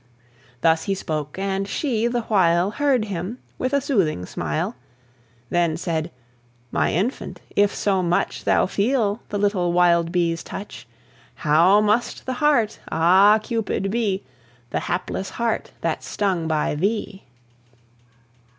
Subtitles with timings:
[0.61, 4.75] Thus he spoke, and she the while Heard him with a soothing smile;
[5.51, 6.09] Then said,
[6.71, 10.87] "My infant, if so much Thou feel the little wild bee's touch,
[11.35, 13.91] How must the heart, ah, Cupid!
[13.91, 14.23] be,
[14.71, 17.25] The hapless heart that's stung by thee!"